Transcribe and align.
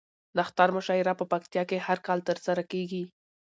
نښتر 0.37 0.69
مشاعره 0.77 1.13
په 1.19 1.25
پکتيا 1.31 1.63
کې 1.69 1.77
هر 1.87 1.97
کال 2.07 2.19
ترسره 2.29 2.63
کیږي 2.71 3.03